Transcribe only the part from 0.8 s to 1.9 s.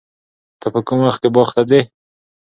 کوم وخت کې باغ ته ځې؟